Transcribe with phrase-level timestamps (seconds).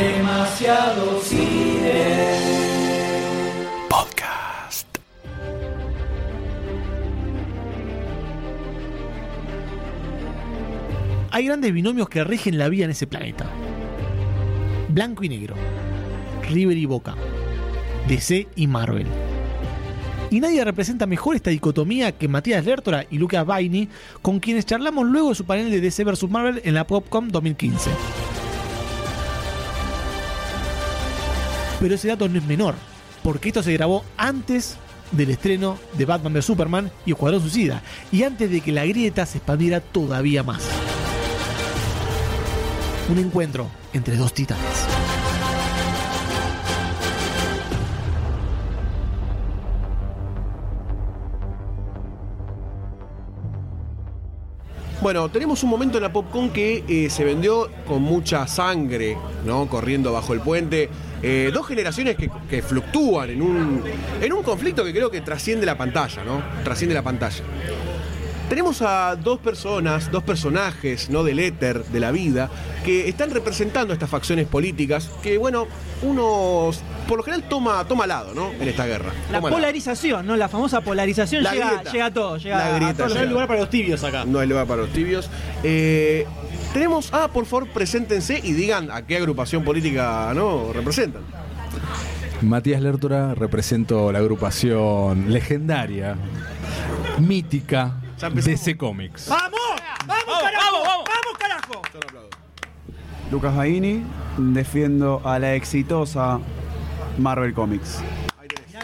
[0.00, 2.32] Demasiado cine.
[3.86, 4.86] Podcast.
[11.30, 13.44] Hay grandes binomios que rigen la vida en ese planeta.
[14.88, 15.54] Blanco y negro.
[16.48, 17.14] River y Boca.
[18.08, 19.06] DC y Marvel.
[20.30, 23.90] Y nadie representa mejor esta dicotomía que Matías Lertora y Lucas Baini,
[24.22, 27.90] con quienes charlamos luego de su panel de DC vs Marvel en la Popcom 2015.
[31.80, 32.74] Pero ese dato no es menor,
[33.22, 34.76] porque esto se grabó antes
[35.12, 39.24] del estreno de Batman vs Superman y Escuadrón Suicida, y antes de que la grieta
[39.26, 40.62] se expandiera todavía más.
[43.08, 44.86] Un encuentro entre dos titanes.
[55.00, 59.66] Bueno, tenemos un momento en la Popcon que eh, se vendió con mucha sangre, ¿no?
[59.66, 60.90] Corriendo bajo el puente.
[61.22, 63.84] Eh, dos generaciones que, fluctúan en un,
[64.20, 66.42] en un conflicto que creo que trasciende la pantalla, ¿no?
[66.64, 67.44] Trasciende la pantalla.
[68.48, 71.22] Tenemos a dos personas, dos personajes, ¿no?
[71.22, 72.50] Del éter, de la vida,
[72.84, 75.68] que están representando estas facciones políticas que, bueno,
[76.02, 76.70] uno
[77.08, 78.52] por lo general toma, toma lado, ¿no?
[78.52, 79.10] En esta guerra.
[79.30, 79.56] La Toma lado.
[79.56, 80.36] polarización, ¿no?
[80.36, 82.36] La famosa polarización La llega, llega a todo.
[82.36, 83.08] Llega La a grieta todo.
[83.08, 83.20] llega.
[83.20, 84.24] No hay lugar para los tibios acá.
[84.24, 85.28] No hay lugar para los tibios.
[85.62, 86.26] Eh,
[86.72, 91.22] tenemos, ah, por favor, preséntense y digan a qué agrupación política no representan.
[92.42, 96.16] Matías Lertora represento la agrupación legendaria,
[97.18, 97.94] mítica.
[98.32, 99.28] DC Comics.
[99.28, 99.58] ¡Vamos!
[100.06, 100.82] ¡Vamos, carajo!
[100.84, 101.82] ¡Vamos, carajo!
[103.30, 104.02] Lucas Baini,
[104.38, 106.38] defiendo a la exitosa
[107.20, 107.98] Marvel Comics.
[108.40, 108.74] Ahí tenés.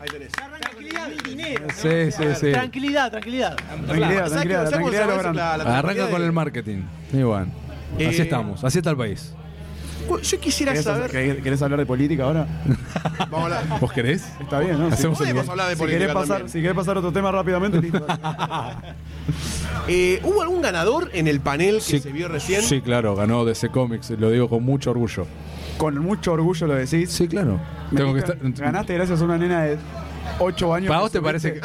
[0.00, 0.30] Ahí tenés.
[1.24, 1.66] Dinero.
[1.66, 1.74] ¿no?
[1.74, 2.52] Sí, sí, sí.
[2.52, 3.56] Tranquilidad, tranquilidad.
[3.56, 5.38] Tranquilidad, ¿Sabes qué- tranquilidad, tranquilidad lo grande.
[5.40, 6.82] La- la Arranca con el marketing.
[7.12, 7.52] Y bueno,
[7.96, 9.34] así Eh, estamos, así está el país.
[10.22, 11.10] Yo quisiera ¿Querés, saber.
[11.10, 12.46] querés- querés hablar de política ahora?
[13.30, 13.80] Vamos a hablar.
[13.80, 14.24] ¿Vos querés?
[14.40, 14.86] Está bien, ¿no?
[14.88, 17.12] Hacemos si, el Podemos hablar de si política querés pasar, si querés pasar a otro
[17.12, 18.04] tema rápidamente, listo.
[19.88, 22.00] Eh, ¿Hubo algún ganador en el panel que Sí.
[22.00, 22.62] se vio recién?
[22.62, 25.26] Sí, claro, ganó DC Comics, lo digo con mucho orgullo.
[25.80, 27.10] Con mucho orgullo lo decís.
[27.10, 27.58] Sí, claro.
[27.96, 28.36] Tengo que estar.
[28.38, 29.78] Ganaste gracias a una nena de
[30.38, 30.88] 8 años.
[30.88, 31.60] ¿Para vos te parece que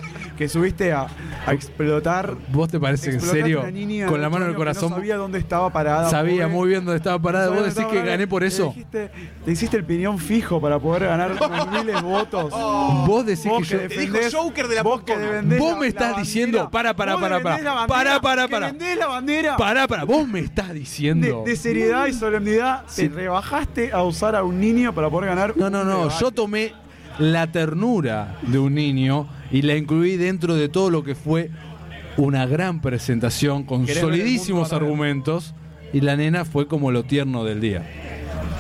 [0.50, 1.08] subiste a,
[1.46, 2.36] a explotar?
[2.52, 3.64] ¿Vos te parece en serio?
[4.08, 4.90] Con la mano en el que corazón.
[4.90, 6.10] No sabía dónde estaba parada.
[6.10, 6.56] Sabía pobre.
[6.58, 7.48] muy bien dónde estaba parada.
[7.50, 8.70] No ¿Vos decís que gané por eso?
[8.70, 9.12] Te, dijiste-
[9.46, 11.32] te hiciste el piñón fijo para poder ganar
[11.72, 12.52] miles de votos.
[12.52, 13.80] Vos decís Vos que yo.
[13.88, 15.16] Te dijo defendés- Joker de la vos que
[15.58, 17.62] Vos la- me estás diciendo- para, para, para, para.
[17.62, 18.66] la bandera, Para, para, que para.
[18.68, 19.58] vendés la bandera.
[19.58, 21.44] Pará, pará, vos me estás diciendo.
[21.46, 23.10] de seriedad y solemnidad, Sí.
[23.10, 25.54] te rebajaste a usar a un niño para poder ganar.
[25.56, 26.00] No, no, no.
[26.00, 26.16] debate.
[26.20, 26.74] Yo tomé
[27.20, 31.50] la ternura de un niño y la incluí dentro de todo lo que fue
[32.18, 35.56] una gran presentación con solidísimos argumentos.
[35.94, 37.90] Y la nena fue como lo tierno del día.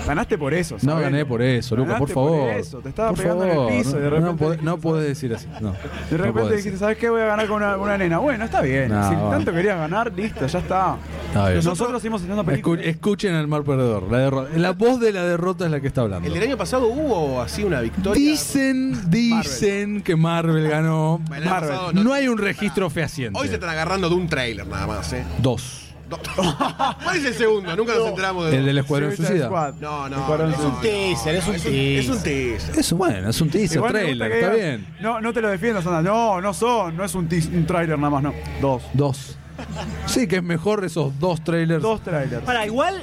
[0.05, 0.75] Ganaste por eso.
[0.75, 1.01] No sabelo.
[1.01, 2.49] gané por eso, Lucas, por favor.
[2.51, 3.97] eso, Te estaba Por pegando en el piso.
[3.97, 5.47] y de no, repente no, podés- no decir así.
[5.59, 5.77] No, De
[6.11, 6.77] no repente podés dijiste.
[6.79, 7.09] ¿sabes qué?
[7.09, 8.19] Voy a ganar con una, una nena.
[8.19, 8.89] Bueno, está bien.
[8.89, 9.29] No, si bueno.
[9.31, 10.97] tanto querías ganar, listo, ya está.
[11.27, 11.63] Está bien.
[11.63, 12.85] Nosotros seguimos haciendo películas.
[12.85, 14.11] escuchen al mal perdedor.
[14.11, 14.49] La, derrota.
[14.55, 16.27] la voz de la derrota es la que está hablando.
[16.27, 18.13] El del año pasado hubo así una victoria.
[18.13, 21.19] Dicen, dicen que Marvel ganó.
[21.29, 21.43] Marvel.
[21.49, 23.39] pasado No hay un registro fehaciente.
[23.39, 25.23] Hoy se están agarrando de un trailer nada más, ¿eh?
[25.39, 25.84] Dos.
[27.03, 27.75] ¿Cuál es el segundo?
[27.75, 29.45] Nunca nos enteramos de El del Escuadrón Suicide Suicida.
[29.47, 29.73] Squad.
[29.75, 30.17] No, no.
[30.17, 30.73] Escuadrón no, Suicida.
[30.75, 32.11] no, teaser, es un Es teaser.
[32.11, 32.79] un teaser.
[32.79, 34.95] Es bueno, es un teaser, Igual me gusta trailer, que está digas, bien.
[35.01, 36.01] No, no te lo defiendas, Sandra.
[36.01, 36.95] No, no son.
[36.97, 38.33] No es un, un tráiler nada más, no.
[38.61, 38.83] Dos.
[38.93, 39.37] Dos.
[40.05, 41.81] Sí, que es mejor esos dos trailers.
[41.81, 42.43] Dos trailers.
[42.43, 43.01] Para, igual,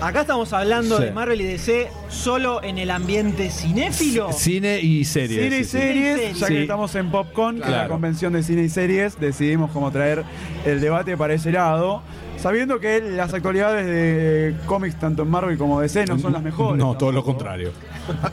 [0.00, 1.04] acá estamos hablando Sí.
[1.04, 4.32] de Marvel y DC solo en el ambiente cinéfilo.
[4.32, 5.42] Cine y series.
[5.42, 5.78] Cine y sí, sí.
[5.78, 7.90] series, ya que estamos en Popcorn, que es la Claro.
[7.90, 10.22] convención de cine y series, decidimos como traer
[10.64, 12.02] el debate para ese lado,
[12.40, 16.78] sabiendo que las actualidades de cómics tanto en Marvel como DC no son las mejores.
[16.78, 17.72] No, todo lo contrario.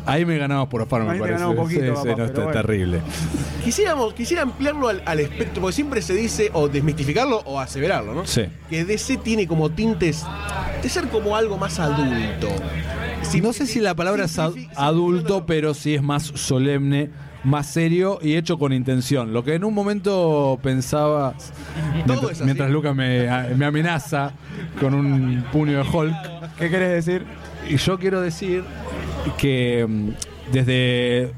[0.06, 1.46] Ahí me ganabas por afán, me Ahí parece.
[1.46, 2.52] un poquito, Sí, no, está bueno.
[2.52, 3.02] terrible.
[3.64, 8.26] Quisiéramos, quisiera ampliarlo al, al espectro, porque siempre se dice, o desmistificarlo o aseverarlo, ¿no?
[8.26, 8.44] Sí.
[8.70, 10.26] Que DC tiene como tintes
[10.82, 12.48] de ser como algo más adulto.
[13.42, 14.40] no sé si la palabra es
[14.76, 17.10] adulto, pero sí es más solemne,
[17.48, 19.34] más serio y hecho con intención.
[19.34, 21.34] Lo que en un momento pensaba,
[21.96, 24.34] mientras, mientras Lucas me amenaza
[24.80, 26.16] con un puño de Hulk,
[26.58, 27.24] ¿Qué querés decir?
[27.70, 28.64] y yo quiero decir
[29.38, 30.10] que mm,
[30.52, 31.32] desde,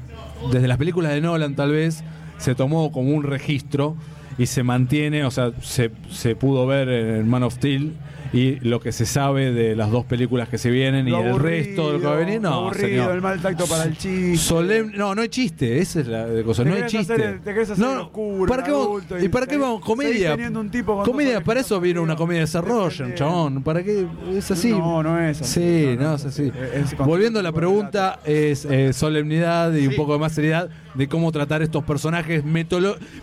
[0.50, 2.02] desde las películas de Nolan tal vez
[2.38, 3.96] se tomó como un registro
[4.38, 7.92] y se mantiene, o sea, se, se pudo ver en Man of Steel
[8.32, 11.38] y lo que se sabe de las dos películas que se vienen y Lo el
[11.38, 13.14] resto de lo que va a venir, lo no, aburrido, señor.
[13.16, 14.36] el mal tacto para el chiste.
[14.36, 17.12] Solemne, no, no hay chiste, esa es la cosa, no hay chiste.
[17.14, 18.86] hacer- te querés hacer no, oscuro, ¿para qué vamos?
[18.86, 19.80] adulto, ¿Y para qué vamos?
[19.80, 20.34] Comedia.
[20.36, 23.16] un tipo Comedia, para eso viene una comedia de desarrollo, defendiendo.
[23.16, 23.62] chabón.
[23.62, 24.06] ¿Para qué?
[24.36, 24.70] Es así.
[24.70, 25.60] No, no es así.
[25.60, 26.52] Sí, No, no no, es es así.
[26.74, 29.96] Es con- Volviendo a la pregunta, es eh, solemnidad y un Sí.
[29.96, 32.44] poco de más seriedad de cómo tratar estos personajes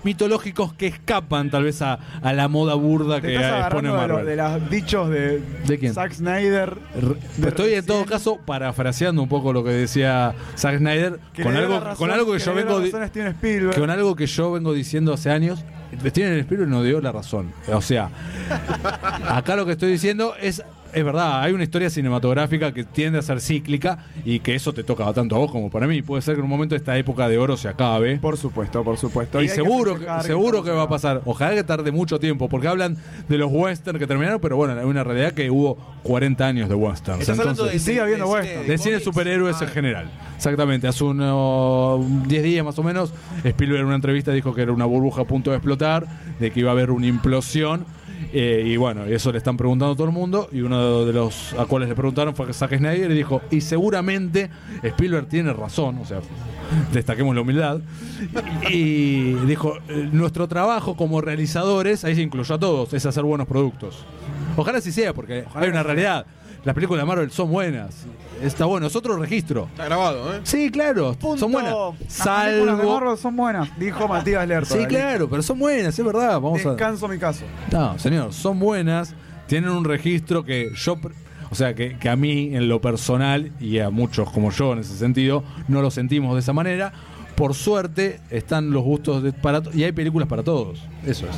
[0.04, 4.26] mitológicos que escapan tal vez a, a la moda burda que expone de, Marvel.
[4.26, 5.94] de los dichos de, ¿De quién?
[5.94, 6.78] Zack Snyder.
[7.38, 11.56] De Estoy en todo caso parafraseando un poco lo que decía Zack Snyder que con
[11.56, 12.82] algo, razón- con algo que, yo vengo
[13.76, 15.64] con algo que yo vengo diciendo hace años.
[16.06, 17.54] Steven Spielberg no dio la razón.
[17.72, 18.10] O sea,
[19.30, 20.62] acá lo que estoy diciendo es
[20.94, 24.84] es verdad, hay una historia cinematográfica que tiende a ser cíclica y que eso te
[24.84, 26.02] toca tanto a vos como para mí.
[26.02, 28.18] Puede ser que en un momento esta época de oro se acabe.
[28.18, 29.42] Por supuesto, por supuesto.
[29.42, 31.22] Y seguro, que, seguro que va a pasar.
[31.26, 32.98] Ojalá que tarde mucho tiempo, porque hablan
[33.28, 36.76] de los westerns que terminaron, pero bueno, hay una realidad que hubo 40 años de
[36.76, 37.28] westerns.
[37.30, 38.68] Hablando Entonces- Y sigue habiendo cine western.
[38.68, 40.12] de cine superhéroes en Ah, general.
[40.36, 40.88] Exactamente.
[40.88, 43.14] Hace unos 10 días más o menos,
[43.44, 46.06] Spielberg en una entrevista dijo que era una burbuja a punto de explotar,
[46.40, 47.86] de que iba a haber una implosión.
[48.40, 50.48] Eh, y bueno, eso le están preguntando a todo el mundo.
[50.52, 54.52] Y uno de los a cuales le preguntaron fue Zack Snyder y dijo: Y seguramente
[54.84, 56.20] Spielberg tiene razón, o sea,
[56.94, 57.80] destaquemos la humildad.
[58.70, 63.48] Y dijo: "Eh, Nuestro trabajo como realizadores, ahí se incluyó a todos, es hacer buenos
[63.48, 64.06] productos.
[64.56, 66.26] Ojalá así sea, porque hay una realidad.
[66.68, 67.96] Las películas de Marvel son buenas.
[68.44, 69.70] Está bueno, es otro registro.
[69.72, 70.42] Está grabado, ¿eh?
[70.44, 71.38] Sí, claro, Punto.
[71.38, 71.72] son buenas.
[71.74, 72.94] Las películas de Salvo.
[73.00, 74.76] Marvel son buenas, dijo Matías Lerto.
[74.76, 76.42] Sí, claro, pero son buenas, es verdad.
[76.42, 76.72] Vamos a.
[76.72, 77.46] Descanso mi caso.
[77.72, 79.16] No, señor, son buenas.
[79.48, 80.98] Tienen un registro que yo.
[81.50, 84.80] O sea, que, que a mí, en lo personal, y a muchos como yo en
[84.80, 86.92] ese sentido, no lo sentimos de esa manera.
[87.36, 90.80] Por suerte, están los gustos de- para to- y hay películas para todos.
[91.06, 91.36] Eso es.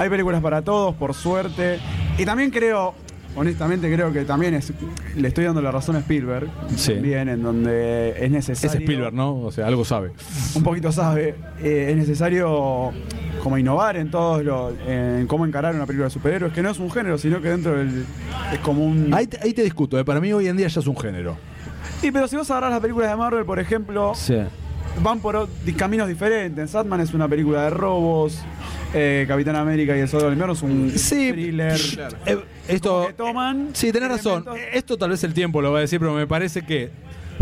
[0.00, 1.78] Hay películas para todos, por suerte.
[2.18, 2.94] Y también creo,
[3.36, 4.72] honestamente creo que también es,
[5.16, 6.48] le estoy dando la razón a Spielberg.
[6.76, 6.94] Sí.
[6.94, 8.80] Bien, en donde es Es necesario.
[8.80, 9.40] Spielberg, ¿no?
[9.42, 10.12] O sea, algo sabe.
[10.54, 11.34] Un poquito sabe.
[11.62, 12.92] eh, es necesario
[13.42, 16.78] como innovar en todo lo, en cómo encarar una película de superhéroes, que no es
[16.78, 18.04] un género, sino que dentro del.
[18.52, 19.12] es como un.
[19.14, 20.04] Ahí te, ahí te discuto, ¿eh?
[20.04, 21.36] para mí hoy en día ya es un género.
[22.02, 24.36] Y pero si vos agarrás las películas de Marvel, por ejemplo, Sí.
[25.02, 26.70] van por caminos diferentes.
[26.70, 28.38] Satman es una película de robos.
[28.94, 31.80] Eh, Capitán América y el Soldado Invierno es un Sí, thriller.
[32.26, 32.38] Eh,
[32.68, 33.08] esto.
[33.16, 34.44] Toman Sí, tenés razón.
[34.72, 36.90] Esto tal vez el tiempo lo va a decir, pero me parece que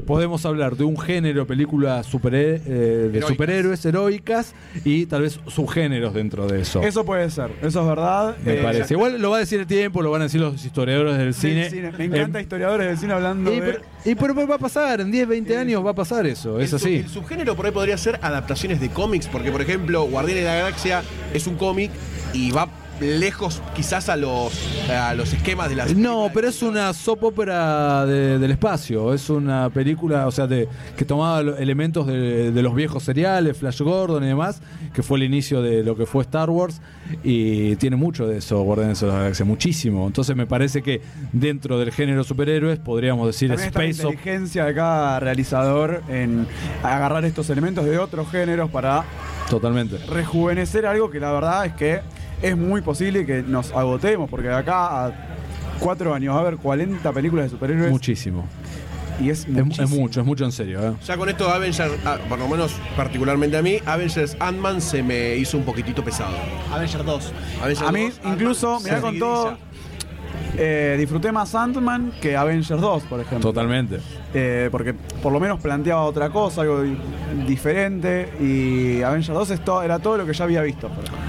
[0.04, 3.28] podemos hablar de un género, películas superhe- eh, de Heroicas.
[3.28, 4.54] superhéroes heroicas
[4.84, 6.82] y tal vez subgéneros dentro de eso.
[6.82, 8.36] Eso puede ser, eso es verdad.
[8.44, 8.94] me Eh, parece.
[8.94, 11.34] Igual lo va a decir el tiempo, lo van a decir los historiadores del del
[11.34, 11.70] cine.
[11.70, 11.92] cine.
[11.96, 13.66] Me encanta Eh, historiadores del cine hablando y, de.
[13.66, 16.70] pero, y pero va a pasar, en 10, 20 años va a pasar eso, es
[16.72, 16.96] el, así.
[16.96, 20.56] el subgénero por ahí podría ser adaptaciones de cómics, porque por ejemplo, Guardianes de la
[20.56, 21.02] Galaxia
[21.34, 21.90] es un cómic
[22.32, 22.68] y va
[23.00, 24.52] lejos quizás a los
[24.90, 29.12] a los esquemas de las No, pero es una soap opera de- del espacio.
[29.14, 33.82] Es una película, o sea, de, que tomaba elementos de, de los viejos seriales, Flash
[33.82, 34.60] Gordon y demás,
[34.92, 36.80] que fue el inicio de lo que fue Star Wars.
[37.22, 40.06] Y tiene mucho de eso, Guardianes de la Galaxia, muchísimo.
[40.06, 41.00] Entonces me parece que
[41.32, 46.46] dentro del género superhéroes podríamos decir También está la Space inteligencia de cada realizador en
[46.82, 49.04] agarrar estos elementos de otros géneros para
[49.50, 49.98] Totalmente.
[50.08, 52.00] rejuvenecer algo que la verdad es que
[52.43, 55.12] es muy posible que nos agotemos, porque de acá a
[55.81, 58.44] cuatro años va a haber 40 películas de superhéroes Muchísimo.
[59.20, 59.85] y es, Es, muchísimo.
[59.87, 60.81] es mucho, es mucho en serio.
[60.88, 60.93] ¿eh?
[61.05, 65.37] Ya con esto Avengers, ah, por lo menos particularmente a mí, Avengers Ant-Man se me
[65.37, 66.37] hizo un poquitito pesado.
[66.73, 67.32] Avenger 2.
[67.62, 69.02] Avengers A mí, 2, Ant-Man, incluso, mirá sí.
[69.02, 69.58] con todo,
[70.56, 73.41] eh, disfruté más Ant-Man que Avengers 2, por ejemplo.
[73.51, 73.98] Totalmente.
[74.34, 76.96] Eh, porque por lo menos planteaba otra cosa, algo di-
[77.46, 78.29] diferente.
[78.41, 81.28] Y Avengers 2 es todo- era todo lo que ya había visto, por ejemplo,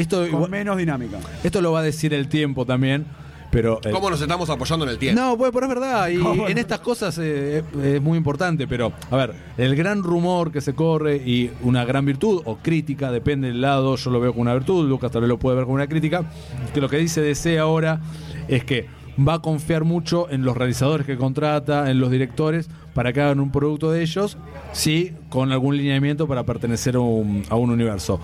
[0.00, 1.18] Esto, con igual- menos dinámica.
[1.42, 3.06] esto lo va a decir el tiempo también,
[3.50, 3.80] pero...
[3.84, 5.20] eh, ¿Cómo nos estamos apoyando en el tiempo?
[5.20, 6.08] No, pues, pero es verdad.
[6.08, 6.48] Y bueno.
[6.48, 8.66] en estas cosas eh, es muy importante.
[8.68, 13.10] Pero, a ver, el gran rumor que se corre y una gran virtud o crítica,
[13.10, 13.96] depende del lado.
[13.96, 16.30] Yo lo veo como una virtud, Lucas tal vez lo puede ver como una crítica.
[16.74, 18.00] Que lo que dice DC ahora
[18.48, 18.86] es que
[19.26, 23.38] va a confiar mucho en los realizadores que contrata, en los directores, para que hagan
[23.38, 24.36] un producto de ellos,
[24.72, 28.18] sí, con algún lineamiento para pertenecer a un, a un universo.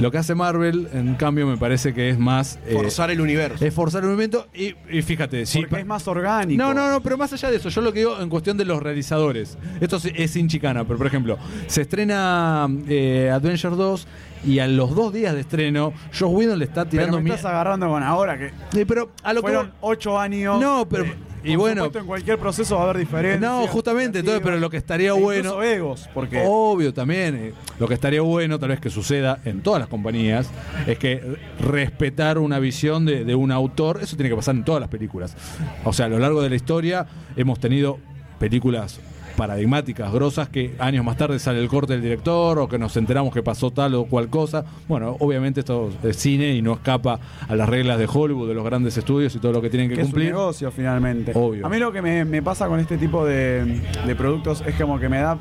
[0.00, 2.58] Lo que hace Marvel, en cambio, me parece que es más.
[2.66, 3.64] eh, Forzar el universo.
[3.64, 6.62] es forzar el movimiento y, y fíjate, sí, Porque es más orgánico.
[6.62, 8.66] no, no, no, pero más allá de eso, yo lo que digo en cuestión de
[8.66, 9.56] los realizadores.
[9.80, 14.06] Esto es, es sin chicana, pero por ejemplo, se estrena eh, Adventure 2
[14.46, 17.34] y a los dos días de estreno, Josh Whedon le está Pero tirando me mie-
[17.34, 20.60] estás agarrando con ahora que Eh, pero a lo que fueron ocho años.
[20.60, 23.40] No, pero de Y Por bueno, supuesto, en cualquier proceso va a haber diferencias.
[23.40, 25.62] no, justamente, entonces, pero lo que estaría e bueno.
[25.62, 27.34] egos, porque Obvio también.
[27.36, 30.50] eh, Lo que estaría bueno, tal vez que suceda en todas las compañías,
[30.86, 34.80] es que respetar una visión de, de un autor, eso tiene que pasar en todas
[34.80, 35.36] las películas.
[35.84, 37.98] O sea, a lo largo de la historia hemos tenido
[38.38, 39.00] películas
[39.38, 43.32] paradigmáticas, grosas, que años más tarde sale el corte del director o que nos enteramos
[43.32, 44.64] que pasó tal o cual cosa.
[44.88, 48.64] Bueno, obviamente esto es cine y no escapa a las reglas de Hollywood, de los
[48.64, 50.32] grandes estudios y todo lo que tienen que, que es un cumplir.
[50.32, 51.30] negocio finalmente.
[51.36, 51.64] Obvio.
[51.64, 54.98] A mí lo que me, me pasa con este tipo de, de productos es como
[54.98, 55.38] que me da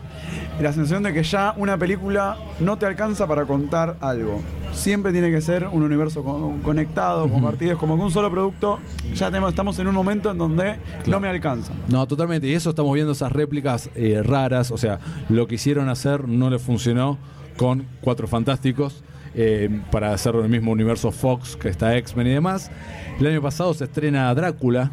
[0.60, 4.42] la sensación de que ya una película no te alcanza para contar algo.
[4.74, 7.74] Siempre tiene que ser un universo co- conectado, compartido.
[7.74, 8.80] Es como que un solo producto,
[9.14, 11.74] ya tenemos, estamos en un momento en donde no me alcanza.
[11.90, 12.48] No, totalmente.
[12.48, 14.72] Y eso estamos viendo esas réplicas eh, raras.
[14.72, 15.00] O sea,
[15.30, 17.18] lo que hicieron hacer no le funcionó
[17.58, 19.04] con Cuatro Fantásticos.
[19.40, 22.72] eh, para hacer el mismo universo Fox que está X-Men y demás.
[23.20, 24.90] El año pasado se estrena Drácula.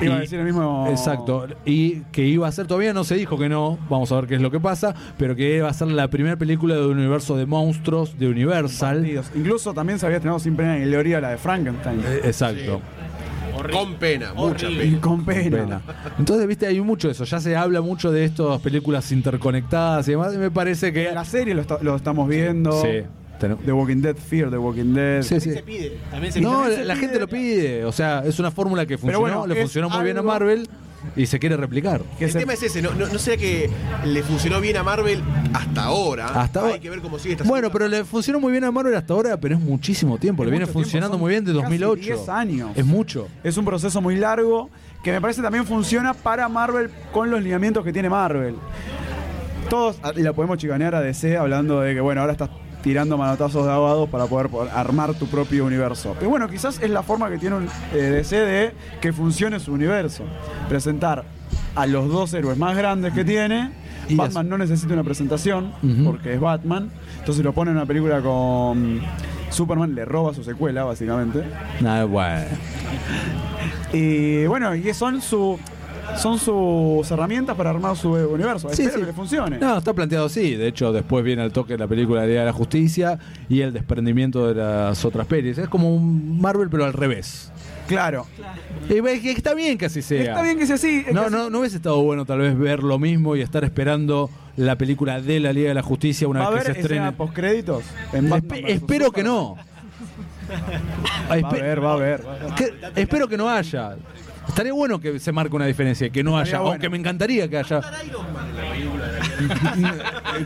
[0.00, 0.86] Iba a decir el mismo.
[0.88, 1.46] Exacto.
[1.64, 4.34] Y que iba a ser, todavía no se dijo que no, vamos a ver qué
[4.36, 7.46] es lo que pasa, pero que iba a ser la primera película del universo de
[7.46, 8.98] monstruos de Universal.
[8.98, 9.30] Partidos.
[9.34, 12.00] Incluso también se había estrenado sin pena ni gloria la de Frankenstein.
[12.06, 12.80] Eh, Exacto.
[13.72, 15.00] Con pena, mucha pena.
[15.00, 15.56] con pena.
[15.56, 15.80] Pena.
[16.18, 17.24] Entonces, viste, hay mucho de eso.
[17.24, 20.32] Ya se habla mucho de estas películas interconectadas y demás.
[20.34, 21.08] Y me parece que.
[21.08, 22.70] En la serie lo, está- lo estamos viendo.
[22.82, 23.02] Sí.
[23.38, 25.22] The Walking Dead, Fear, The Walking Dead.
[25.22, 25.52] Sí, sí.
[25.52, 25.98] Se pide.
[26.10, 26.58] También se No, pide.
[26.60, 27.84] también se la pide- gente lo pide.
[27.84, 30.68] O sea, es una fórmula que funcionó, bueno, le funcionó muy bien a Marvel
[31.14, 32.02] y se quiere replicar.
[32.18, 33.70] El se- tema es ese, no, no, no será que
[34.04, 35.22] le funcionó bien a Marvel
[35.54, 36.26] hasta ahora.
[36.40, 36.78] Hasta Hay ahora.
[36.80, 39.36] que ver cómo sigue esta Bueno, pero le funcionó muy bien a Marvel hasta ahora,
[39.38, 40.42] pero es muchísimo tiempo.
[40.42, 42.02] Es le viene funcionando muy bien de casi 2008.
[42.02, 42.70] 10 años.
[42.76, 43.28] Es mucho.
[43.44, 44.68] Es un proceso muy largo
[45.04, 48.56] que me parece también funciona para Marvel con los lineamientos que tiene Marvel.
[49.70, 52.48] Todos, y la podemos chicanear a DC hablando de que, bueno, ahora estás
[52.88, 56.14] tirando manotazos de abogados para poder, poder armar tu propio universo.
[56.18, 59.74] Pero bueno, quizás es la forma que tiene un, eh, DC de que funcione su
[59.74, 60.24] universo.
[60.70, 61.26] Presentar
[61.74, 63.72] a los dos héroes más grandes que tiene.
[64.08, 66.90] Y Batman no necesita una presentación porque es Batman.
[67.18, 69.02] Entonces lo pone en una película con
[69.50, 71.44] Superman, le roba su secuela, básicamente.
[71.82, 72.46] Nada, bueno.
[73.92, 75.58] Y bueno, y son su
[76.16, 78.68] son sus herramientas para armar su universo.
[78.72, 79.06] Sí, Espero sí.
[79.06, 79.58] que funcione.
[79.58, 80.56] No, está planteado así.
[80.56, 83.60] De hecho, después viene el toque de la película de Liga de la Justicia y
[83.60, 85.58] el desprendimiento de las otras pelis.
[85.58, 87.52] Es como un Marvel, pero al revés.
[87.86, 88.26] Claro.
[88.88, 90.22] Y está bien que así sea.
[90.22, 91.04] Está bien que sea así.
[91.06, 94.28] es No, no, no hubiese estado bueno tal vez ver lo mismo y estar esperando
[94.56, 97.12] la película de la Liga de la Justicia ¿Va una vez que se estrene.
[97.12, 97.84] postcréditos?
[98.66, 99.56] espero que no.
[101.30, 101.92] Va a haber, va
[102.52, 103.96] a que- espero que no haya.
[104.48, 106.72] Estaría bueno que se marque una diferencia, que no haya, bueno.
[106.72, 107.80] aunque me encantaría que haya.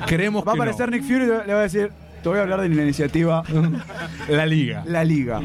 [0.06, 0.97] Creemos Va a que aparecer no.
[0.97, 1.90] Nick Fury y le va a decir,
[2.23, 3.42] te voy a hablar de la iniciativa
[4.28, 4.85] la liga.
[4.87, 5.40] La Liga.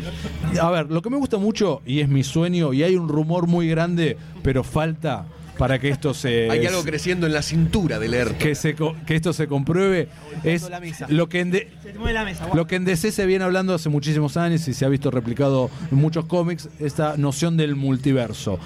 [0.61, 3.47] A ver, lo que me gusta mucho y es mi sueño y hay un rumor
[3.47, 5.25] muy grande, pero falta
[5.57, 8.37] para que esto se Hay algo creciendo en la cintura del ERT.
[8.37, 10.07] que se que esto se compruebe
[10.43, 11.05] es la mesa.
[11.09, 12.45] lo que en de- Se te mueve la mesa.
[12.45, 12.55] guau.
[12.55, 15.69] lo que en DC se viene hablando hace muchísimos años y se ha visto replicado
[15.91, 18.59] en muchos cómics, esta noción del multiverso.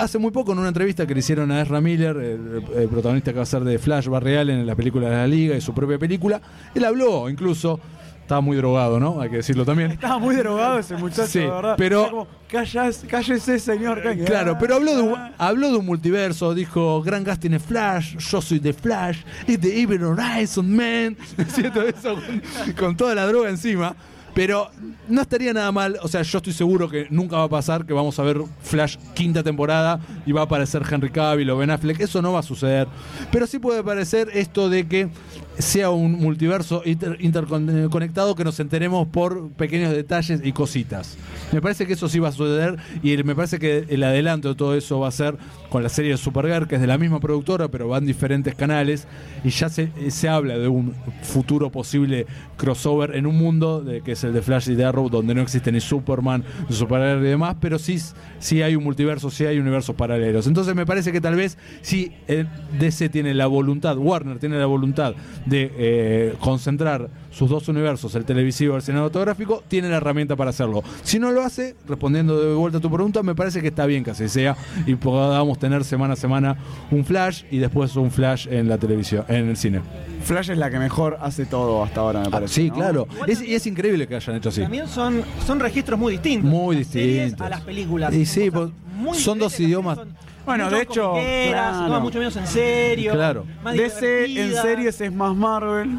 [0.00, 3.30] Hace muy poco en una entrevista que le hicieron a Ezra Miller, el, el protagonista
[3.32, 5.72] que va a ser de Flash Barreal en la película de la Liga y su
[5.74, 6.40] propia película,
[6.74, 7.78] él habló incluso,
[8.26, 9.20] estaba muy drogado, ¿no?
[9.20, 9.92] Hay que decirlo también.
[9.92, 11.74] Estaba muy drogado ese muchacho, Sí, de verdad.
[11.78, 14.02] pero- como, "Callas- cállese, señor.
[14.02, 14.24] cállese".
[14.26, 18.42] Claro, pero habló de, un, habló de un multiverso, dijo, Gran Gas tiene Flash, yo
[18.42, 23.48] soy de Flash, es de Evil Horizon Man, diciendo eso con, con toda la droga
[23.48, 23.94] encima.
[24.34, 24.70] Pero
[25.08, 27.94] no estaría nada mal, o sea, yo estoy seguro que nunca va a pasar que
[27.94, 32.00] vamos a ver Flash quinta temporada y va a aparecer Henry Cavill o Ben Affleck,
[32.00, 32.86] eso no va a suceder.
[33.32, 35.08] Pero sí puede parecer esto de que
[35.58, 41.16] sea un multiverso inter- interconectado que nos enteremos por pequeños detalles y cositas.
[41.52, 44.54] Me parece que eso sí va a suceder y me parece que el adelanto de
[44.54, 45.36] todo eso va a ser
[45.70, 49.06] con la serie de Supergirl, que es de la misma productora, pero van diferentes canales
[49.44, 54.24] y ya se, se habla de un futuro posible crossover en un mundo que es
[54.24, 57.56] el de Flash y de Arrow, donde no existe ni Superman, ni Supergirl y demás,
[57.60, 57.98] pero sí,
[58.38, 60.46] sí hay un multiverso, sí hay universos paralelos.
[60.46, 62.48] Entonces me parece que tal vez si el
[62.78, 65.14] DC tiene la voluntad, Warner tiene la voluntad
[65.46, 70.50] de eh, concentrar sus dos universos, el televisivo y el cinematográfico, tiene la herramienta para
[70.50, 70.82] hacerlo.
[71.02, 74.02] Si no lo hace, respondiendo de vuelta a tu pregunta, me parece que está bien
[74.04, 76.56] que así sea y podamos tener semana a semana
[76.90, 79.80] un flash y después un flash en la televisión, en el cine.
[80.24, 82.52] Flash es la que mejor hace todo hasta ahora, me parece.
[82.52, 82.74] Ah, sí, ¿no?
[82.74, 83.06] claro.
[83.26, 84.62] Es- y es increíble que hayan hecho así.
[84.62, 86.50] También son, son registros muy distintos.
[86.50, 87.40] Muy distintos.
[87.40, 88.12] A las películas.
[88.14, 89.98] Y sí, pues, muy son dos idiomas.
[89.98, 90.14] son
[90.46, 91.12] Bueno, mucho de hecho,
[91.50, 91.94] claro.
[91.94, 93.12] se mucho menos en serio.
[93.12, 93.44] Claro.
[93.62, 95.98] más DC en series es más Marvel,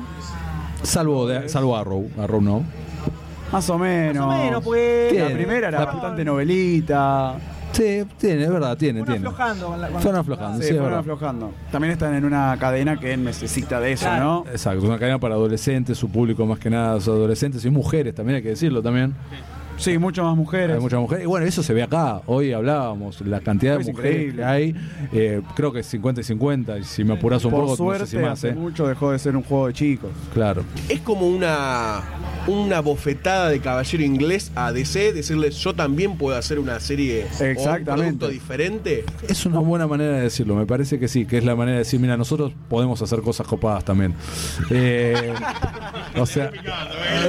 [0.83, 2.09] Salvo, de- salvo Arrow.
[2.19, 2.63] Arrow no.
[3.51, 4.25] más o menos.
[4.25, 5.13] Más o menos, pues.
[5.13, 5.37] La Bien.
[5.37, 7.35] primera era La- bastante novelita.
[7.73, 9.27] Sí, tiene, es verdad, tiene, Fueron tiene.
[9.27, 11.51] aflojando con la- con Fueron la- aflojando, Sí, sí, fueron aflojando.
[11.71, 14.23] También están en una cadena que necesita de eso, Claro.
[14.45, 14.51] ¿no?
[14.51, 18.37] Exacto, una cadena para adolescentes, su público más que nada, son adolescentes y mujeres, también
[18.37, 19.13] hay que decirlo también.
[19.29, 19.35] Sí,
[19.99, 20.75] muchas más mujeres.
[20.75, 21.23] Hay muchas mujeres.
[21.23, 22.21] Y bueno, eso se ve acá.
[22.25, 24.35] Hoy hablábamos, la cantidad de Es mujeres increíble.
[24.41, 24.75] que hay.
[25.13, 26.77] eh, creo que es 50 y 50.
[26.79, 28.53] Y si me apuras un Por poco, suerte, no sé si más, hace ¿eh?
[28.53, 30.09] mucho dejó de ser un juego de chicos.
[30.33, 30.63] Claro.
[30.89, 32.01] Es como una,
[32.47, 37.43] una bofetada de caballero inglés a DC, decirles yo también puedo hacer una serie o
[37.43, 37.93] un Exactamente.
[37.93, 39.05] producto diferente.
[39.27, 40.55] Es una buena manera de decirlo.
[40.55, 43.45] Me parece que sí, que es la manera de decir, mira, nosotros podemos hacer cosas
[43.47, 44.13] copadas también.
[44.71, 45.33] Eh,
[46.17, 46.51] o sea,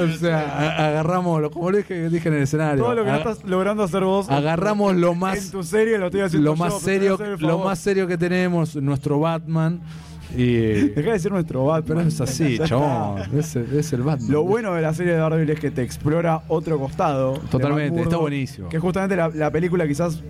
[0.03, 2.83] o sea, a- agarramos, lo- como le dije, dije en el escenario.
[2.83, 4.29] Todo lo que no estás logrando hacer vos.
[4.29, 8.07] agarramos lo En más tu serie lo estoy haciendo lo más serio lo más serio
[8.07, 9.79] que tenemos nuestro Batman
[10.35, 10.55] y
[10.89, 11.97] Deja de decir nuestro Batman.
[11.97, 15.49] pero es así chabón es, es el Batman Lo bueno de la serie de Daredevil
[15.49, 17.33] es que te explora otro costado.
[17.49, 18.69] Totalmente, está buenísimo.
[18.69, 20.21] Que justamente la, la película quizás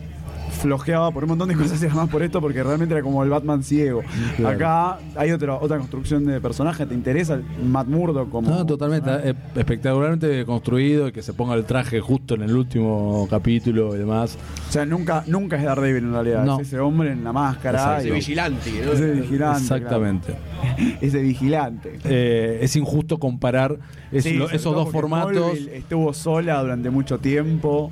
[0.60, 3.30] flojeaba por un montón de cosas y además por esto, porque realmente era como el
[3.30, 4.02] Batman ciego.
[4.38, 4.56] Claro.
[4.56, 6.86] Acá hay otra otra construcción de personaje.
[6.86, 8.50] ¿Te interesa el Matt Murdock como.?
[8.50, 13.28] no, totalmente eh, espectacularmente construido y que se ponga el traje justo en el último
[13.30, 14.38] capítulo y demás
[14.68, 16.44] O sea, nunca, nunca es Daredevil en realidad.
[16.46, 16.60] No.
[16.60, 18.00] Es ese hombre en la máscara.
[18.00, 18.72] Ese vigilante.
[18.86, 18.92] ¿no?
[18.92, 19.62] Ese vigilante.
[19.62, 20.98] exactamente claro.
[21.02, 22.00] Ese vigilante.
[22.04, 23.78] Eh, es injusto comparar
[24.12, 27.92] es- Sí, lo- sobre esos dos formatos estuvo sola durante mucho tiempo,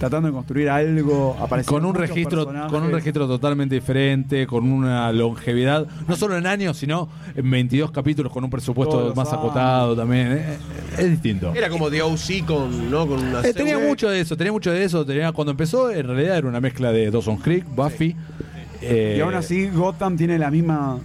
[0.00, 1.36] tratando de construir algo.
[1.66, 2.72] con un registro personajes.
[2.72, 7.90] con un registro totalmente diferente con una longevidad no solo en años sino en 22
[7.92, 9.38] capítulos con un presupuesto Todos más años.
[9.44, 10.56] acotado también Eh,
[10.98, 13.06] es distinto Era como The OC con, ¿no?
[13.06, 15.04] con una Eh, tenía mucho de eso, tenía mucho de eso.
[15.04, 18.16] Tenía, cuando empezó, en realidad era una mezcla de Dawson's Creek, Buffy.
[18.80, 20.98] eh, Y aún así, Gotham tiene la misma.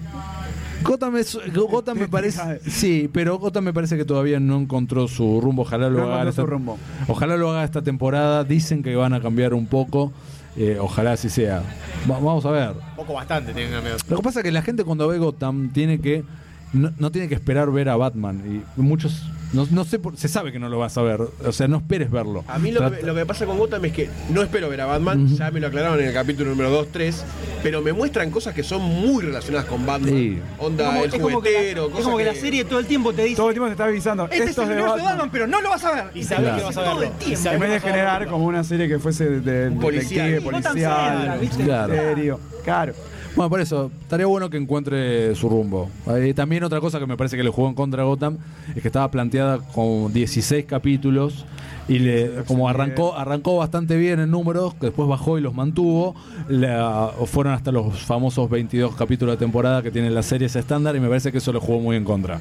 [0.85, 2.59] Gotham, es- Gotham me parece.
[2.69, 5.63] Sí, pero Gotham me parece que todavía no encontró su rumbo.
[5.63, 6.29] Ojalá lo No haga.
[6.29, 6.77] esta- su rumbo.
[7.07, 8.43] Ojalá lo haga esta temporada.
[8.43, 10.11] Dicen que van a cambiar un poco.
[10.57, 11.61] eh, ojalá así sea.
[12.09, 12.71] Va- vamos a ver.
[12.95, 13.97] Poco bastante tienen que cambiar.
[14.07, 16.23] Lo que pasa es que la gente cuando ve Gotham tiene que.
[16.71, 18.63] No, no tiene que esperar ver a Batman.
[18.77, 19.23] Y muchos.
[19.55, 21.21] No, no sé, por- se sabe que no lo vas a ver.
[21.21, 22.43] O sea, no esperes verlo.
[22.47, 24.81] A mí lo Trata- que, lo que pasa con Gotham es que no espero ver
[24.81, 27.23] a Batman, ya me lo aclararon en el capítulo número 2, 3,
[27.63, 30.09] pero me muestran cosas que son muy relacionadas con Batman.
[30.09, 30.39] Sí.
[30.59, 32.85] Onda, Como- el es como que, juguetero, la, es como que la serie todo el
[32.85, 33.35] tiempo te dice.
[33.37, 34.25] Todo el tiempo te está avisando.
[34.25, 35.29] Este Esto es el de universo de Batman.
[35.31, 36.03] Pero no lo vas a ver.
[36.13, 36.57] Y sabes Claro.
[36.57, 37.13] que vas a Todo verlo.
[37.13, 37.49] el tiempo.
[37.49, 40.69] En vez de generar como una serie que fuese de detective, ¿viste?
[40.73, 41.41] Claro.
[41.41, 42.39] misterio.
[42.63, 42.93] Claro.
[43.35, 45.89] Bueno, por eso, estaría bueno que encuentre su rumbo.
[46.07, 48.37] Eh, también otra cosa que me parece que le jugó en contra a Gotham
[48.73, 51.45] es que estaba planteada con 16 capítulos
[51.89, 56.15] y le, como arrancó, arrancó bastante bien en números, que después bajó y los mantuvo,
[56.47, 61.01] la- fueron hasta los famosos 22 capítulos de temporada que tienen las series estándar y
[61.01, 62.39] me parece que eso le jugó muy en contra.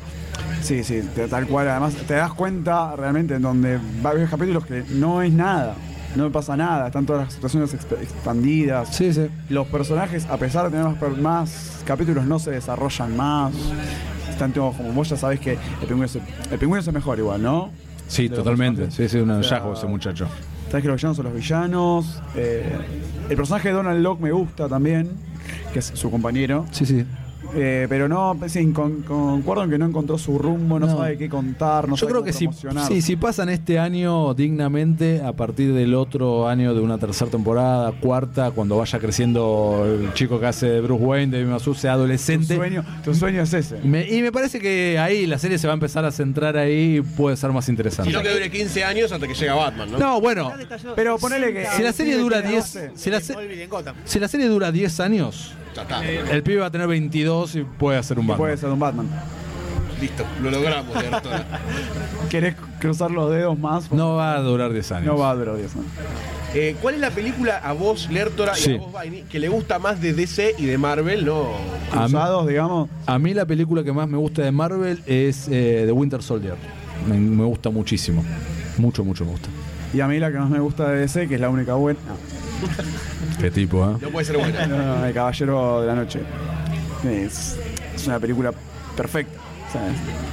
[0.63, 1.69] Sí, sí, tal cual.
[1.69, 5.75] Además, te das cuenta realmente en donde varios capítulos que no es nada.
[6.17, 6.87] No pasa nada.
[6.87, 8.95] Están todas las situaciones exp- expandidas.
[8.95, 9.27] Sí, sí.
[9.49, 13.53] Los personajes, a pesar de tener más, más capítulos, no se desarrollan más.
[14.31, 17.19] Están todos como vos ya sabés que el pingüino es, el pingüino es el mejor
[17.19, 17.71] igual, ¿no?
[18.09, 18.91] Sí, De totalmente.
[18.91, 20.27] Sí, sí, un O sea, hallazgo ese muchacho.
[20.71, 22.23] Sabés que los villanos son los villanos.
[22.35, 22.77] eh,
[23.31, 25.11] el personaje de Donald Locke me gusta también,
[25.73, 26.67] que es su compañero.
[26.73, 27.05] Sí, sí.
[27.57, 30.97] Eh, pero no, sí, con- concuerdo en que no encontró su rumbo, no, No.
[30.97, 34.35] sabe qué contar, no Yo sabe creo cómo que si, sí, si pasan este año
[34.35, 40.13] dignamente, a partir del otro año de una tercera temporada, cuarta, cuando vaya creciendo el
[40.15, 42.57] chico que hace de Bruce Wayne, de Masu, sea tu, adolescente.
[42.57, 43.79] sueño, tu sueño es ese.
[43.85, 46.97] Me- y me parece que ahí la serie se va a empezar a centrar ahí
[46.97, 48.11] y puede ser más interesante.
[48.11, 49.99] Sino que dure 15 años hasta que llega Batman, ¿no?
[49.99, 50.53] No, bueno,
[50.97, 51.67] Pero ponele que.
[51.77, 52.91] si la serie dura tiene 10, 12.
[52.95, 53.97] si la, se- Smallville en Gotham.
[54.05, 56.05] si la serie dura 10 años, Ya está.
[56.05, 58.39] el pibe va a tener 22 y puede hacer un Batman.
[58.39, 59.09] puede ser un Batman.
[60.01, 61.47] Listo, lo logramos, Lertora.
[62.29, 63.91] ¿Querés cruzar los dedos más?
[63.93, 65.07] No va a durar 10 años.
[65.07, 65.87] No va a durar 10 años.
[66.55, 68.73] Eh, ¿Cuál es la película a vos, Lertora, Sí.
[68.73, 71.25] y a vos, Vaini, que le gusta más de DC y de Marvel?
[71.25, 71.43] No.
[71.93, 72.89] A mí- Cruzados, digamos.
[73.07, 76.55] A mí la película que más me gusta de Marvel es eh, The Winter Soldier.
[77.09, 78.25] Me, me gusta muchísimo.
[78.79, 79.49] Mucho, mucho me gusta.
[79.93, 81.99] Y a mí la que más me gusta de DC, que es la única buena.
[83.41, 83.97] Qué tipo, ¿eh?
[84.01, 84.67] No puede ser buena.
[84.67, 86.21] No, no, El Caballero de la Noche.
[87.09, 87.59] Es,
[87.95, 88.53] es una película
[88.97, 89.41] perfecta.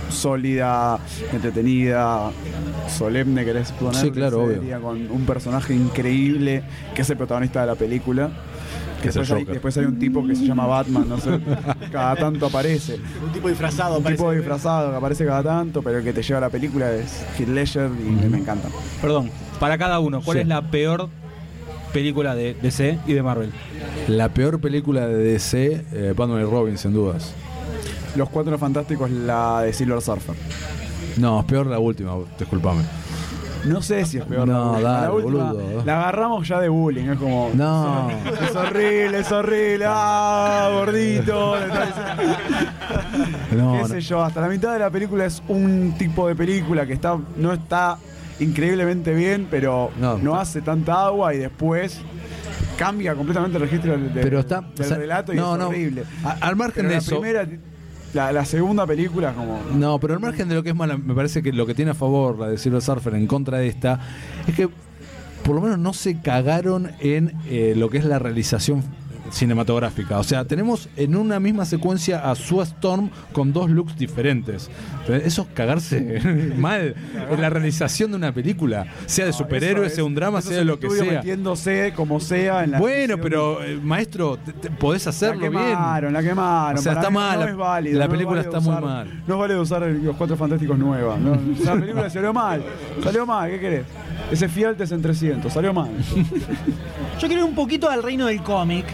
[0.10, 1.00] Sólida,
[1.34, 2.30] entretenida,
[2.88, 3.96] solemne, querés poner.
[3.96, 4.82] Sí, claro, obvio.
[4.82, 6.63] Con un personaje increíble
[6.94, 8.30] que es el protagonista de la película.
[9.02, 9.54] Que es el Después hay, Joker.
[9.54, 11.39] después hay un tipo que se llama Batman, no sé,
[11.91, 13.00] cada tanto aparece.
[13.24, 13.98] Un tipo disfrazado.
[13.98, 16.91] Un tipo disfrazado que aparece cada tanto, pero el que te lleva a la película
[16.91, 18.70] es Heath Ledger y me, me encanta.
[19.02, 20.41] Perdón, para cada uno, ¿cuál Sí.
[20.44, 21.10] es la peor
[21.91, 23.51] película de DC y de Marvel?
[24.08, 27.34] La peor película de DC, eh, Batman y Robin, sin dudas.
[28.15, 30.36] Los Cuatro Fantásticos, la de Silver Surfer.
[31.17, 32.84] No, es peor la última, disculpame.
[33.65, 34.47] No sé si es peor.
[34.47, 34.89] No, la última.
[34.89, 35.84] dale, la última boludo.
[35.86, 37.10] la agarramos ya de bullying.
[37.10, 37.51] Es como.
[37.54, 38.10] No.
[38.49, 39.86] Es horrible, es horrible.
[39.88, 41.56] Ah, gordito.
[43.51, 43.88] No, qué no.
[43.88, 47.17] sé yo, hasta la mitad de la película es un tipo de película que está
[47.38, 47.97] no está
[48.41, 50.17] increíblemente bien, pero No.
[50.17, 51.99] no, hace tanta agua y después
[52.77, 55.67] cambia completamente el registro del, del- Pero está- del relato y no, es no.
[55.69, 56.04] horrible.
[56.23, 57.47] A- al margen Pero de la eso- primera,
[58.13, 61.13] la, la segunda película como No, pero al margen de lo que es mala, me
[61.13, 63.99] parece que lo que tiene a favor la de Silver Surfer en contra de esta
[64.47, 64.67] es que
[65.43, 68.84] por lo menos no se cagaron en eh, lo que es la realización
[69.32, 70.20] cinematográfica.
[70.20, 74.70] O sea, tenemos en una misma secuencia a Sue Storm con dos looks diferentes.
[75.08, 76.22] Eso es cagarse
[76.58, 76.96] mal
[77.30, 80.65] en la realización de una película, sea de superhéroes, sea un drama, eso sea de
[80.65, 81.13] lo que sea.
[81.13, 85.54] metiéndose como sea en la Bueno, pero eh, maestro, te- te- podés la hacerlo bien.
[85.54, 86.78] quemaron, la quemaron.
[86.80, 88.76] O sea, Para está mal, No la- es válido, la no es película está muy
[88.82, 89.24] mal.
[89.28, 91.17] No vale usar los cuatro fantásticos nueva.
[91.17, 91.39] ¿no?
[91.60, 92.63] Esa película salió mal.
[93.04, 93.86] Salió mal, ¿qué querés?
[94.32, 95.89] Ese Fialtes en 300, salió mal.
[97.20, 98.86] Yo quiero ir un poquito al reino del cómic,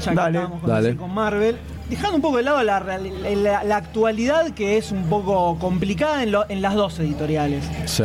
[0.00, 0.38] ya que Dale.
[0.38, 0.96] estábamos con, Dale.
[0.96, 1.56] con Marvel.
[1.88, 6.22] Dejando un poco de lado la, real- la- la actualidad que es un poco complicada
[6.22, 7.64] en, lo- en las dos editoriales.
[7.86, 8.04] Sí,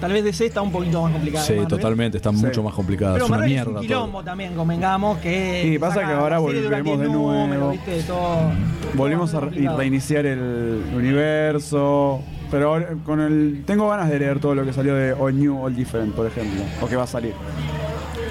[0.00, 1.44] Tal vez DC está un poquito más complicada.
[1.44, 2.36] sí, que totalmente, está Sí.
[2.36, 3.12] mucho más complicada.
[3.14, 3.62] Pero es una Marvel mierda.
[3.62, 3.82] es un todo.
[3.86, 5.62] quilombo también, convengamos que.
[5.64, 7.70] Sí, pasa saca que ahora volvemos de 10 números, nuevo.
[7.70, 8.02] ¿viste?
[8.02, 8.50] Todo-
[8.94, 9.78] Volvimos todo a complicado.
[9.78, 12.20] reiniciar el universo.
[12.50, 13.62] Pero ahora con el.
[13.66, 16.62] Tengo ganas de leer todo lo que salió de All New, All Different, por ejemplo.
[16.82, 17.32] O que va a salir.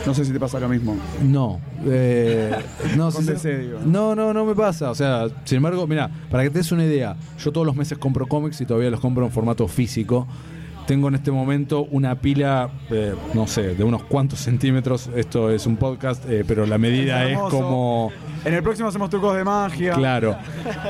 [0.05, 0.97] No sé si te pasa lo mismo.
[1.21, 2.51] No, eh,
[2.97, 3.79] no, DC, digo.
[3.85, 4.91] no, no, no me pasa.
[4.91, 7.97] O sea, sin embargo, mira, para que te des una idea, yo todos los meses
[7.97, 10.27] compro cómics y todavía los compro en formato físico.
[10.85, 15.09] Tengo en este momento una pila, eh, no sé, de unos cuantos centímetros.
[15.15, 18.11] Esto es un podcast, eh, pero la medida Es como
[18.45, 19.93] En el próximo hacemos trucos de magia.
[19.93, 20.35] Claro.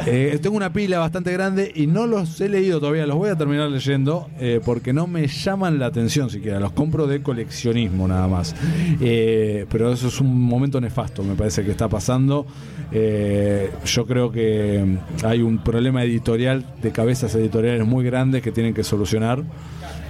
[0.06, 3.36] Eh, tengo una pila bastante grande y no los he leído todavía, los voy a
[3.36, 8.27] terminar leyendo eh, porque no me llaman la atención siquiera, los compro de coleccionismo nada
[8.27, 8.56] más.
[8.99, 12.45] Eh, pero eso es un momento nefasto, me parece que está pasando.
[12.91, 18.51] Eh, yo creo que mm, hay un problema editorial de cabezas editoriales muy grandes que
[18.51, 19.43] tienen que solucionar.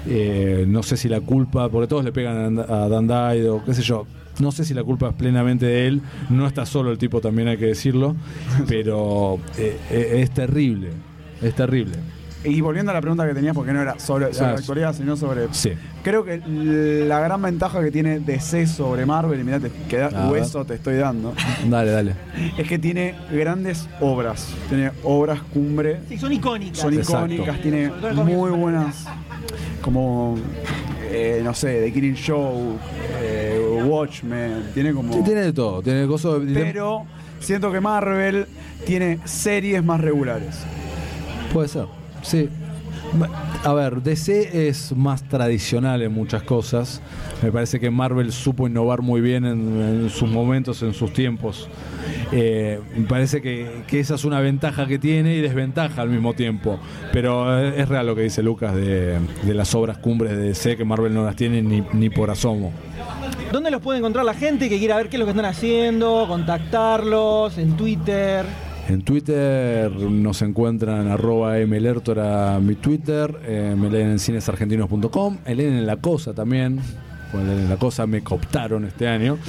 [0.07, 3.81] Eh, no sé si la culpa, porque todos le pegan a Dan Dido, qué sé
[3.81, 4.05] yo.
[4.39, 6.01] No sé si la culpa es plenamente de él.
[6.29, 8.15] No está solo el tipo, también hay que decirlo.
[8.67, 10.89] Pero eh, eh, es terrible.
[11.41, 11.95] Es terrible.
[12.45, 14.93] Y volviendo a la pregunta que tenías, porque no era sobre, sobre Ah, la actualidad,
[14.95, 15.47] sino sobre.
[15.53, 15.71] Sí.
[16.03, 20.07] Creo que la gran ventaja que tiene DC sobre Marvel, y mirá, te, que da-
[20.07, 20.41] A ver.
[20.41, 21.33] hueso te estoy dando,
[21.69, 22.15] Dale, dale.
[22.57, 24.47] es que tiene grandes obras.
[24.67, 26.79] Tiene obras cumbre, Sí, son icónicas.
[26.79, 27.33] son Exacto.
[27.33, 29.05] icónicas, tiene muy buenas,
[29.81, 30.35] como,
[31.09, 32.77] eh, no sé, The Killing Show,
[33.21, 35.13] eh, Watchmen, tiene como...
[35.13, 35.81] Sí, tiene de todo.
[35.81, 37.05] Tiene de- Pero
[37.39, 38.47] siento que Marvel
[38.85, 40.55] tiene series más regulares.
[41.53, 41.85] Puede ser,
[42.23, 42.49] sí.
[43.63, 47.01] A ver, DC es más tradicional en muchas cosas.
[47.43, 51.69] Me parece que Marvel supo innovar muy bien en, sus momentos, en sus tiempos.
[52.31, 56.33] Eh, me parece que, que esa es una ventaja que tiene y desventaja al mismo
[56.33, 56.79] tiempo.
[57.11, 60.83] Pero es real lo que dice Lucas de, de las obras cumbres de DC, que
[60.83, 62.73] Marvel no las tiene ni, ni por asomo.
[63.51, 66.25] ¿Dónde los puede encontrar la gente que quiera ver qué es lo que están haciendo?
[66.27, 68.72] Contactarlos en Twitter.
[68.89, 75.73] En Twitter nos encuentran arroba mlertora mi Twitter, eh, me leen en cinesargentinos.com, me leen
[75.73, 76.81] en La Cosa también,
[77.39, 79.37] en La Cosa me cooptaron este año.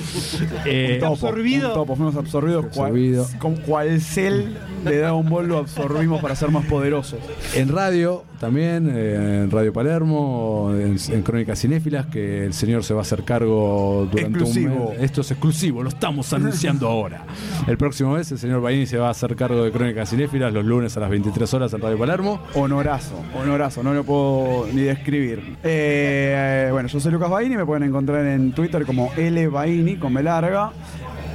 [0.67, 1.13] Eh, Topo.
[1.15, 1.69] absorbido.
[1.69, 2.67] un topo, fuimos absorbidos.
[2.75, 2.93] cual-
[3.39, 7.19] con cual cel de Dragon Ball lo absorbimos para ser más poderosos.
[7.55, 12.93] en radio también, eh, en Radio Palermo, en, en Crónicas Cinéfilas, que el señor se
[12.95, 14.75] va a hacer cargo durante Exclusivo.
[14.89, 15.03] un mes.
[15.03, 17.25] Esto es exclusivo, lo estamos anunciando ahora.
[17.67, 20.65] El próximo mes el señor Baini se va a hacer cargo de Crónicas Cinéfilas los
[20.65, 22.41] lunes a las 23 horas en Radio Palermo.
[22.55, 25.57] Honorazo, honorazo, no lo puedo ni describir.
[25.63, 30.15] Eh, bueno, yo soy Lucas Baini, me pueden encontrar en Twitter como L Baini con
[30.15, 30.73] B larga.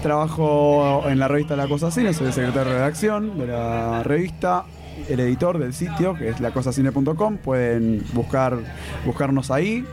[0.01, 4.63] Trabajo en la revista La Cosa Cine, soy el secretario de redacción de la revista,
[5.09, 7.37] el editor del sitio, que es lacosacine.com.
[7.37, 8.57] Pueden buscar,
[9.05, 9.85] buscarnos ahí.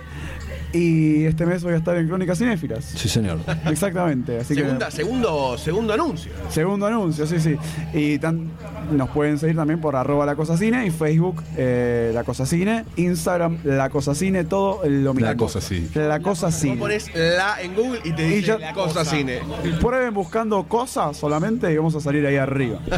[0.72, 2.84] Y este mes voy a estar en Crónicas Cinéfilas.
[2.84, 3.38] Sí, señor.
[3.66, 4.38] Exactamente.
[4.40, 6.32] Así que- Segunda, segundo, segundo anuncio.
[6.50, 7.56] Segundo anuncio, sí, sí.
[7.94, 8.50] Y tan-
[8.92, 12.84] nos pueden seguir también por arroba la cosa cine y Facebook eh, la cosa cine,
[12.96, 15.26] Instagram la cosa cine, todo lo mismo.
[15.28, 15.88] La Cosa Cine.
[15.94, 16.76] La cosa Vos cine.
[16.76, 19.40] pones la en Google y te Y dice ya- la cosa cine.
[19.80, 22.78] Prueben buscando cosas solamente y vamos a salir ahí arriba.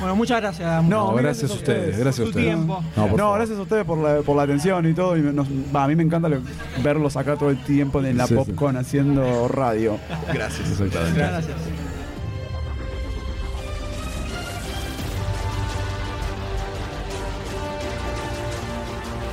[0.00, 0.84] Bueno, muchas gracias.
[0.84, 2.46] No, gracias a ustedes, gracias a ustedes.
[2.46, 2.82] tiempo.
[2.96, 5.16] No, por no, gracias a ustedes por la, por la atención y todo.
[5.16, 6.40] Y nos- va, a mí me encanta lo-
[6.82, 8.44] verlos acá todo el tiempo en la Sí, sí.
[8.44, 9.98] Popcorn haciendo radio.
[10.32, 10.68] Gracias.
[10.70, 11.18] Exactamente.
[11.18, 11.56] Gracias.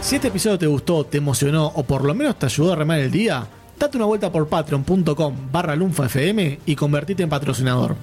[0.02, 3.00] Si este episodio te gustó, te emocionó o por lo menos te ayudó a remar
[3.00, 3.48] el día,
[3.80, 7.96] date una vuelta por patreon.com barra lunfafm y convertite en patrocinador.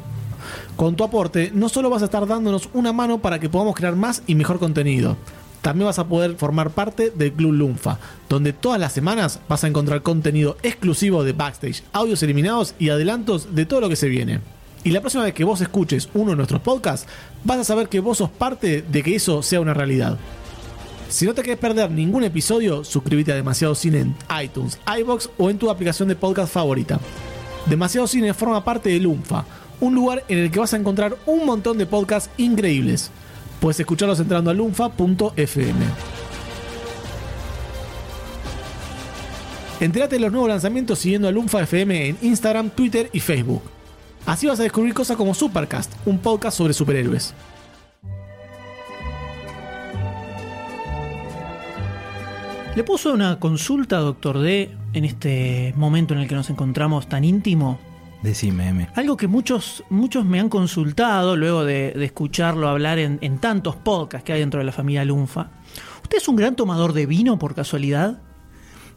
[0.77, 3.97] Con tu aporte, no solo vas a estar dándonos una mano para que podamos crear
[3.97, 5.17] más y mejor contenido,
[5.63, 9.69] también vas a poder formar parte del Club Lunfa, donde todas las semanas vas a
[9.69, 14.41] encontrar contenido exclusivo de backstage, audios eliminados y adelantos de todo lo que se viene.
[14.85, 17.07] Y la próxima vez que vos escuches uno de nuestros podcasts,
[17.45, 20.19] vas a saber que vos sos parte de que eso sea una realidad.
[21.09, 25.51] Si no te querés perder ningún episodio, suscríbete a Demasiado Cine en iTunes, iBox o
[25.51, 26.99] en tu aplicación de podcast favorita.
[27.67, 29.45] Demasiado Cine forma parte de Lunfa,
[29.83, 33.11] un lugar en el que vas a encontrar un montón de podcasts increíbles.
[33.61, 35.85] Puedes escucharlos entrando a lunfa.fm.
[39.81, 43.63] Entérate de los nuevos lanzamientos siguiendo a Lunfa FM en Instagram, Twitter y Facebook.
[44.25, 47.35] Así vas a descubrir cosas como Supercast, un podcast sobre superhéroes.
[52.77, 57.25] ¿Le puso una consulta, doctor D, en este momento en el que nos encontramos tan
[57.25, 57.81] íntimo?
[58.23, 58.89] Decime, M.
[58.95, 63.75] Algo que muchos, muchos me han consultado luego de, de escucharlo hablar en, en tantos
[63.77, 65.51] podcasts que hay dentro de la familia Lunfa.
[66.03, 68.21] ¿Usted es un gran tomador de vino por casualidad?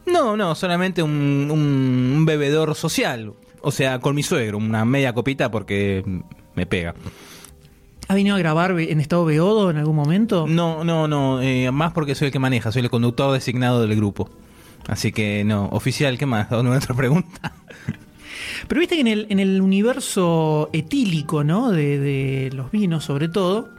[0.06, 3.32] No, no, solamente un, un- un bebedor social.
[3.62, 6.04] O sea, con mi suegro, una media copita porque
[6.54, 6.94] me pega.
[8.06, 10.46] ¿Ha venido a grabar en estado beodo en algún momento?
[10.46, 13.96] No, no, no, eh, más porque soy el que maneja, soy el conductor designado del
[13.96, 14.30] grupo.
[14.86, 16.48] Así que no, oficial, ¿qué más?
[16.48, 17.52] ¿Dónde otra pregunta?
[18.68, 21.70] Pero viste que en el, en el universo etílico, ¿no?
[21.70, 23.70] De, de los vinos, sobre todo,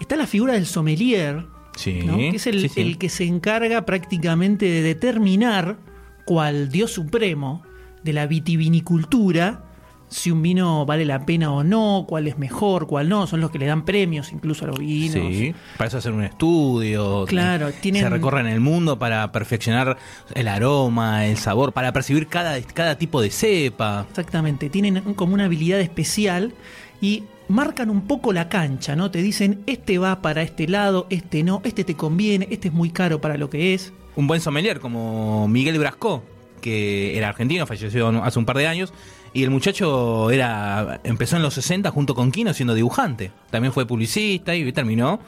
[0.00, 1.44] está la figura del sommelier,
[1.76, 2.16] Sí, ¿no?
[2.16, 2.80] que es el, sí, sí.
[2.80, 5.78] el que se encarga prácticamente de determinar,
[6.26, 7.62] cual dios supremo
[8.02, 9.64] de la vitivinicultura,
[10.10, 13.26] si un vino vale la pena o no, cuál es mejor, cuál no.
[13.28, 15.14] Son los que le dan premios incluso a los vinos.
[15.14, 17.24] Sí, para eso hacer un estudio.
[17.26, 19.96] Claro, eh, tienen- Se recorren el mundo para perfeccionar
[20.34, 24.06] el aroma, el sabor, para percibir cada, cada tipo de cepa.
[24.10, 26.52] Exactamente, tienen como una habilidad especial
[27.00, 29.10] y marcan un poco la cancha, ¿no?
[29.10, 32.90] Te dicen, este va para este lado, este no, este te conviene, este es muy
[32.90, 33.92] caro para lo que es.
[34.16, 36.22] Un buen sommelier como Miguel Brasco,
[36.60, 38.92] que era argentino, falleció hace un par de años.
[39.32, 43.30] Y el muchacho era empezó en los 60 junto con Kino siendo dibujante.
[43.50, 45.20] También fue publicista y terminó.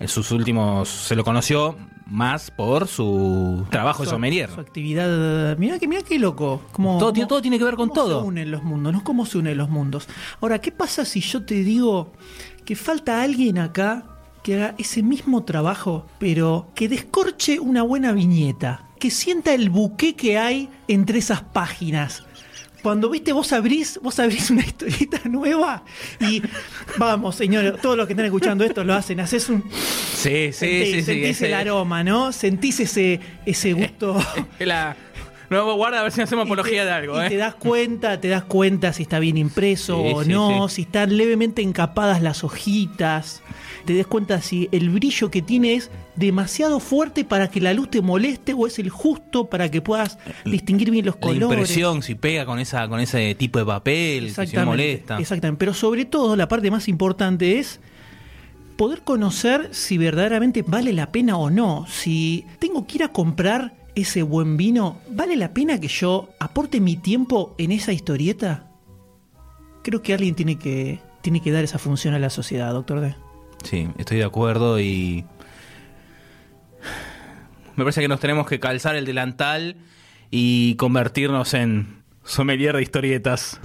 [0.00, 1.74] En sus últimos se lo conoció
[2.06, 4.48] más por su trabajo de sommelier.
[4.54, 6.62] Su actividad, mira que mira qué loco.
[6.72, 8.20] Como, Todo tiene- todo tiene que ver con cómo todo.
[8.20, 9.02] se unen los mundos, ¿no?
[9.02, 10.06] ¿Cómo se unen los mundos?
[10.40, 12.12] Ahora, ¿qué pasa si yo te digo
[12.64, 14.04] que falta alguien acá
[14.44, 20.14] que haga ese mismo trabajo, pero que descorche una buena viñeta, que sienta el buque
[20.14, 22.22] que hay entre esas páginas?
[22.82, 25.82] Cuando viste, vos abrís, vos abrís una historieta nueva
[26.20, 26.40] y
[26.96, 29.62] vamos, señores, todos los que están escuchando esto lo hacen, haces un
[30.14, 31.02] Sí, sí, sentís, sí, sí.
[31.02, 32.32] sentís ese- el aroma, ¿no?
[32.32, 34.16] Sentís ese, ese gusto.
[34.60, 34.96] la-
[35.50, 37.28] No, guarda a ver si hacemos apología te- de algo, y ¿eh?
[37.30, 40.74] te das cuenta, te das cuenta si está bien impreso Sí, o sí, no, sí.
[40.76, 43.42] si están levemente encapadas las hojitas.
[43.88, 47.88] Te das cuenta si el brillo que tiene es demasiado fuerte para que la luz
[47.88, 51.58] te moleste o es el justo para que puedas distinguir bien los La colores.
[51.58, 55.18] impresión, si pega con esa con ese tipo de papel, si no molesta.
[55.18, 55.58] Exactamente.
[55.58, 57.80] Pero sobre todo, la parte más importante es
[58.76, 61.86] poder conocer si verdaderamente vale la pena o no.
[61.88, 66.78] Si tengo que ir a comprar ese buen vino, ¿vale la pena que yo aporte
[66.78, 68.66] mi tiempo en esa historieta?
[69.82, 73.14] Creo que alguien tiene que, tiene que dar esa función a la sociedad, doctor D.
[73.64, 75.24] Sí, estoy de acuerdo y.
[77.76, 79.76] Me parece que nos tenemos que calzar el delantal
[80.30, 83.60] y convertirnos en sommelier de historietas.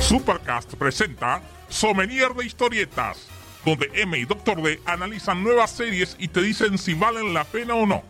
[0.00, 3.28] Supercast presenta Sommelier de Historietas,
[3.64, 4.62] donde M y Dr.
[4.62, 8.02] D analizan nuevas series y te dicen si valen la pena o no.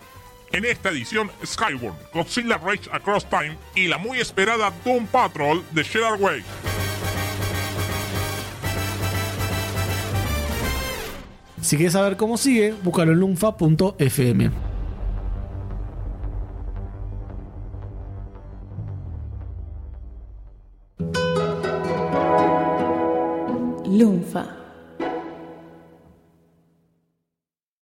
[0.53, 5.85] En esta edición, Skyborn, Godzilla Rage Across Time y la muy esperada Doom Patrol de
[5.85, 6.43] Gerard Way.
[11.61, 14.51] Si quieres saber cómo sigue, búscalo en lunfa.fm.
[23.87, 24.60] Lunfa.